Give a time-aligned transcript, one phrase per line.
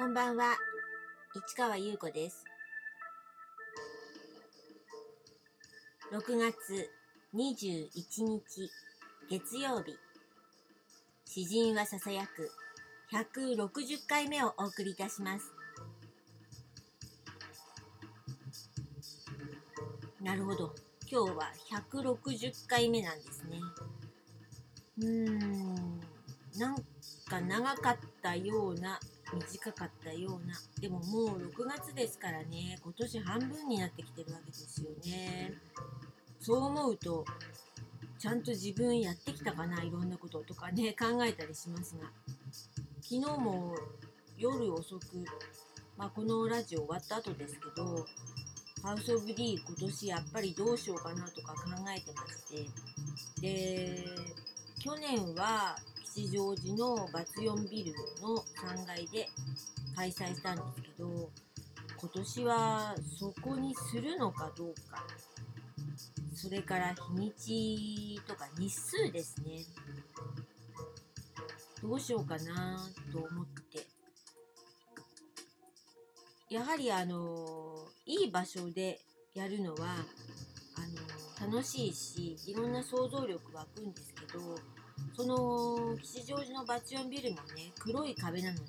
[0.00, 0.56] こんばんは。
[1.34, 2.42] 市川優子です。
[6.10, 6.90] 6月
[7.34, 7.90] 21
[8.24, 8.70] 日
[9.28, 9.98] 月曜日。
[11.26, 12.50] 詩人はささやく。
[13.12, 15.52] 160回目をお送りいたします。
[20.22, 20.74] なるほど。
[21.12, 21.52] 今日は
[21.92, 23.58] 160回目なんですね。
[24.96, 26.00] うーん。
[26.58, 26.76] なん
[27.28, 28.98] か長かったような
[29.32, 30.54] 短かったような。
[30.80, 32.78] でももう6月ですからね。
[32.82, 35.54] 今年半分になってきてるわけですよね。
[36.40, 37.24] そう思うと
[38.18, 39.82] ちゃんと自分やってきたかな？
[39.82, 42.10] いろんなこととかね 考えたりしますが。
[43.02, 43.74] 昨日も
[44.38, 45.24] 夜遅く、
[45.96, 48.06] まあ、このラジオ終わった後ですけど
[48.82, 52.70] ハウス・オブ・リー今年やっぱりどうしようかなとか考えてまして。
[53.40, 54.04] で
[54.78, 55.76] 去年は
[56.12, 59.28] 吉祥寺のバツ4ビルの3階で
[59.94, 61.30] 開催したんですけど
[62.00, 65.06] 今年はそこにするのかどうか。
[66.34, 69.64] それから日にちとか日数ですね。
[71.82, 72.78] どうしようかな
[73.12, 73.86] と思って。
[76.48, 78.98] やはりあのいい場所で
[79.34, 79.96] やるのは
[81.38, 84.56] あの楽しいしいろんな想像力湧くんですけど
[85.20, 88.66] その吉祥寺のバチオンビルもね黒い壁なのでね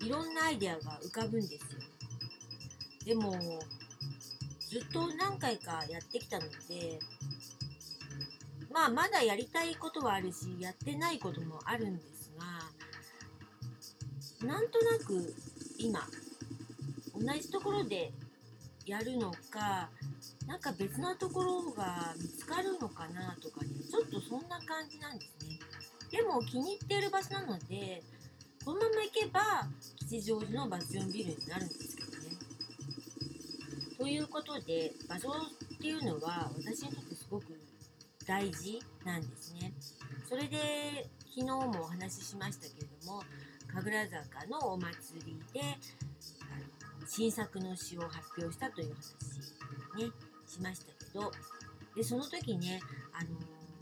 [0.00, 1.58] いろんなアイデアが浮かぶんですよ。
[3.04, 3.32] でも
[4.70, 6.98] ずっと何回かやってきたので
[8.72, 12.32] まあまだやりたいことはあるしやってないこともあるんです
[14.40, 15.34] がなんとなく
[15.78, 16.08] 今
[17.14, 18.12] 同じところで
[18.86, 19.90] やるのか
[20.46, 25.58] なんか別なところが見つかるのかなとかねちょっとそんな感じなんですね。
[26.10, 28.02] でも気に入っている場所なので
[28.64, 29.40] このまま行けば
[29.98, 32.16] 吉祥寺のバス4ビルになるんですけどね。
[33.98, 37.46] ということで場所っていうのは私にとってすごく
[38.26, 39.72] 大事なんですね。
[40.28, 43.22] それで昨日もお話ししましたけれども
[43.72, 45.60] 神楽坂のお祭りで
[47.06, 48.94] 新作の詩を発表したという
[49.96, 50.12] 話ね
[50.46, 51.30] しましたけど。
[51.94, 52.80] でその時ね
[53.12, 53.30] あの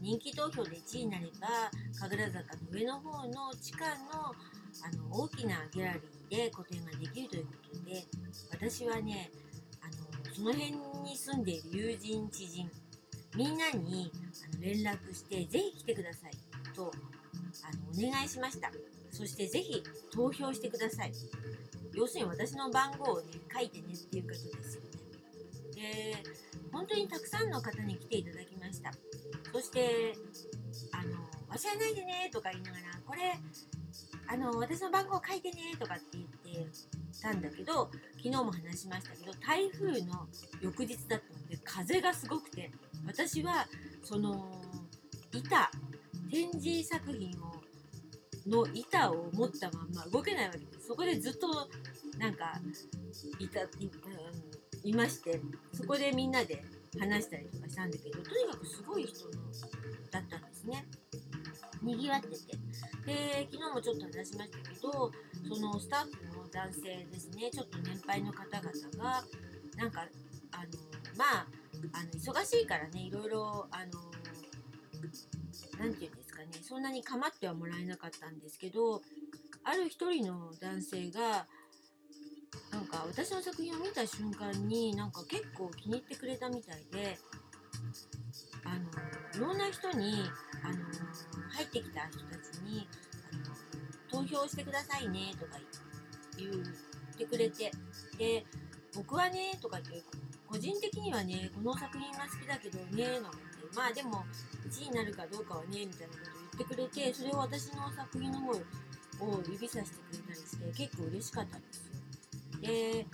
[0.00, 1.48] 人気投票で1位になれば
[1.98, 4.34] 神楽坂の上の方の地下の
[4.84, 8.04] あの大きなギャラリーで個展ができるということで
[8.50, 9.30] 私はね
[9.80, 10.72] あのその辺
[11.02, 12.70] に住んでいる友人知人
[13.34, 14.12] みんなに
[14.52, 16.32] あの連絡してぜひ来てください
[16.74, 16.92] と
[17.64, 18.70] あのお願いしました。
[19.10, 21.12] そしてぜひ投票してください。
[21.96, 24.88] 要するに私の番号をね書いてねっていうことですよね。
[25.74, 26.22] で
[26.70, 28.92] 本当にたくさんの方に来ていただきました。
[29.52, 30.14] そして
[30.92, 31.16] あの
[31.48, 33.32] 忘れないでねとか言いながらこれ
[34.28, 36.70] あの私の番号書いてねとかって言って
[37.22, 40.26] たんだけど昨日も話しましたけど台風の
[40.60, 42.70] 翌日だったので風がすごくて
[43.06, 43.66] 私は
[44.02, 44.46] その
[45.32, 45.70] 板
[46.30, 47.55] 展示作品を
[48.46, 50.86] の板を持ったまんま動けないわけです。
[50.88, 51.68] そこでずっと
[52.18, 52.60] なんか
[53.38, 53.90] いたい,、
[54.84, 55.40] いまして
[55.72, 56.64] そこでみんなで
[56.98, 59.28] 話したりとかしたんだけどとにかくすごい人
[60.10, 60.86] だったんですね。
[61.82, 62.34] にぎわってて。
[63.06, 65.12] で昨日もちょっと話しましたけど
[65.48, 69.22] そのスタッフの男性ですねちょっと年配の方々が
[69.76, 70.04] なんか
[70.50, 70.64] あの
[71.16, 71.46] まあ
[71.92, 73.92] あの忙しいからねいろいろあの
[75.78, 79.02] 何て言うんですかねそんなに構ってはもらえなかったんですけど
[79.64, 81.46] ある一人の男性が
[82.70, 87.18] なんか私の作品を見た瞬間になんか結構気に入ってくれたみたいで
[88.64, 90.24] あのいろんな人に
[90.64, 90.76] あの
[91.50, 92.86] 入ってきた人たちに
[93.32, 95.58] あの投票してくださいねとか
[96.38, 97.70] 言ってくれて
[98.18, 98.44] で
[98.94, 100.08] 僕はねとか言って
[100.46, 103.30] 個人的にはねこの作品が好きだけどねな
[103.66, 104.24] んてまあでも
[104.68, 111.96] 1位になるかどうかはねみたいなことを言ってくれてそれを私の作品の方を指さしてくれたりして結構嬉しかったんですよ。
[112.60, 113.06] で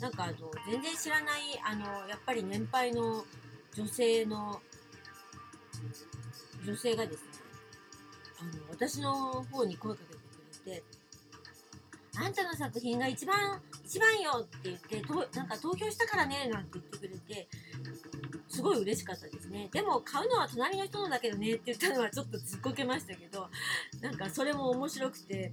[0.00, 0.34] なんかあの
[0.70, 3.24] 全然知らないあのやっぱり年配の
[3.74, 4.60] 女性の
[6.64, 7.30] 女性がですね
[8.40, 9.14] あの私の
[9.44, 10.20] 方に声かけて
[10.62, 10.84] くれて
[12.18, 17.48] 「あんたの作品が一番一番よ!」って言ってとなんか投票したからねなんて言ってくれて
[18.56, 19.68] すごい嬉しかったですね。
[19.70, 23.48] でも買うのは隣の人のだけどねって言ったのはちょっとずっこけましたけど
[24.00, 25.52] なんかそれも面白くて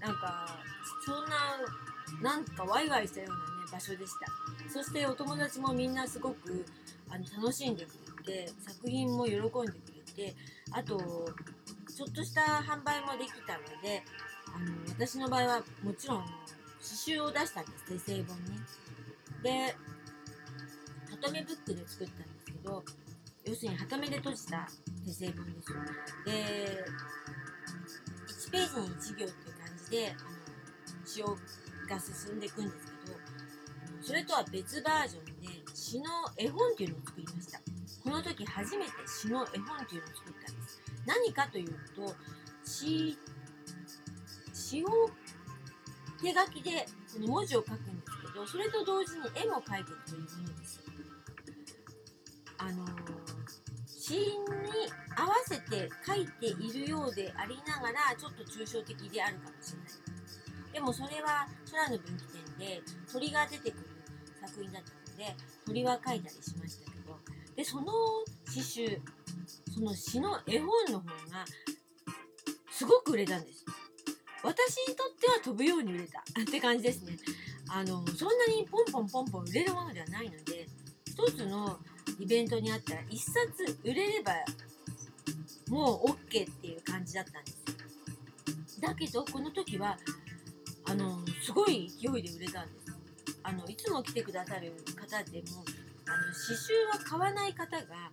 [0.00, 0.58] なんか
[1.06, 3.40] そんななんかワイワイしたようなね
[3.72, 4.26] 場所でした。
[4.68, 6.66] そしてお友達もみんなすごく
[7.08, 7.90] あの楽しんでく
[8.26, 9.72] れて作品も喜んでくれ
[10.12, 10.34] て
[10.72, 14.02] あとちょっとした販売もできたので
[14.54, 17.84] あの私の場合はもちろん刺繍を出したんです。
[17.86, 18.58] 手製本ね。
[19.42, 19.76] で
[21.10, 22.82] ハトメブックで作ったんですど
[23.44, 24.68] 要するにハトメで閉じた
[25.04, 25.78] 手製本ですよ
[26.26, 26.84] で
[28.28, 29.28] 1ページに1行っていう
[29.58, 31.36] 感じであの詩を
[31.88, 33.18] が進んでいくんですけど
[34.02, 35.32] それとは別バージョンで
[35.74, 37.60] 詩の絵本っていうのを作りました。
[38.02, 40.82] この時初めて詩の絵本っていうのを作ったんです。
[41.06, 42.14] 何かというと
[42.64, 43.18] 詩
[44.52, 44.88] 詩を
[46.22, 50.89] 手書きでその文字を書くんですけどそれと同時に絵も描いていくというものです。
[52.60, 52.84] あの
[53.86, 54.20] 詩に
[55.16, 59.88] 合わせて書いているようでありながらちょっと抽象的であるかもしれない。
[60.74, 62.24] でもそれは空の分岐
[62.58, 63.84] 点で鳥が出てくる
[64.40, 65.34] 作品だったので
[65.66, 67.18] 鳥は描いたりしましたけど
[67.56, 67.92] でその
[68.48, 69.00] 詩集
[69.74, 71.44] その詩の絵本の方が
[72.70, 73.64] すごく売れたんです。
[74.42, 77.16] 私にとっては飛ぶように売れたって感じですね。
[77.68, 80.66] あのそんなにポンポンポンポン売れるものではないので
[81.06, 81.78] 一つの
[82.20, 84.32] イベントにあったら1冊売れれば
[85.68, 87.52] もう OK っていう感じだったんで
[88.66, 89.96] すだけどこの時は
[90.84, 92.90] あのすごい勢いで売れたんです
[93.42, 95.64] あのいつも来てくださる方でも
[96.06, 98.10] あの刺繍は買わない方が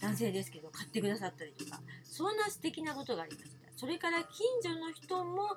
[0.00, 3.64] 男性ですけど買ってくださったりとかそんな素敵なことがありました。
[3.76, 5.48] それから近所の人も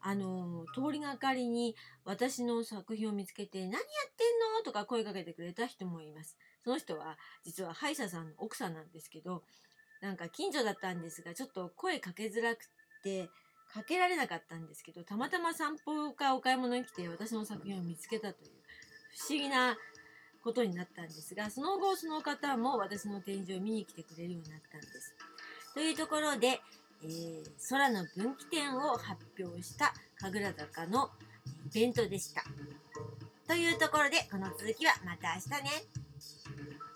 [0.00, 3.80] あの通りがかりに私の作品を見つけて「何やっ
[4.16, 6.36] てんの?」とか声かけてくれた人もいます。
[6.68, 7.16] その人は
[7.46, 9.42] 実は歯医者さんの奥さんなんですけど
[10.02, 12.58] なんか近所だったんですがちょっと声かけづらく
[13.02, 13.30] て
[13.72, 18.50] かけられなかったんですけどたまたま散歩かお買い物に来て私の作品を見つけたという
[19.16, 19.78] 不思議な
[20.44, 25.14] ことになったんですがその後その方も私の展示を見に来てくれるようになったんです。
[25.72, 26.60] というところで、
[27.02, 31.08] えー、空の分岐点を発表した神楽坂の
[31.72, 32.44] イベントでした。
[33.46, 36.07] というところでこの続きはまた明日ね。